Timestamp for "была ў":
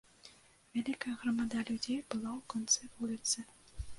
2.13-2.41